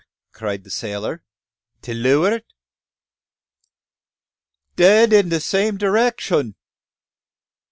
cried 0.31 0.63
the 0.63 0.71
sailor. 0.71 1.21
"To 1.83 1.93
leuart?" 1.93 2.43
"Dead 4.75 5.13
in 5.13 5.29
dat 5.29 5.43
same 5.43 5.77
direcshun." 5.77 6.55